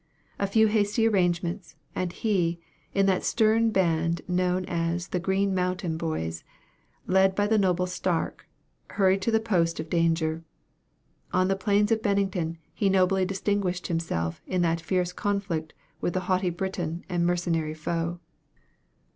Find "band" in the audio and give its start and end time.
3.69-4.21